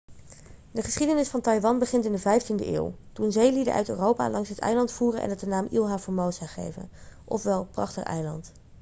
[0.71, 4.59] de geschiedenis van taiwan begint in de 15e eeuw toen zeelieden uit europa langs het
[4.59, 6.89] eiland voeren en het de naam ilha formosa gaven
[7.25, 8.51] ofwel prachtig eiland